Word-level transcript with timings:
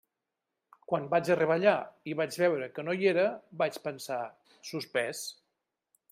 Quan 0.91 1.03
vaig 1.09 1.27
arribar 1.33 1.57
allà 1.59 1.73
i 2.11 2.15
vaig 2.21 2.37
veure 2.43 2.69
que 2.77 2.85
no 2.87 2.95
hi 3.01 3.09
era, 3.11 3.25
vaig 3.63 3.77
pensar: 3.83 4.21
suspès. 4.71 5.21